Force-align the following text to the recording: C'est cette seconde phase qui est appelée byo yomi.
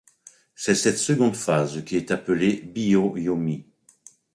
C'est 0.55 0.73
cette 0.73 0.97
seconde 0.97 1.35
phase 1.35 1.85
qui 1.85 1.95
est 1.95 2.09
appelée 2.09 2.59
byo 2.63 3.15
yomi. 3.17 3.67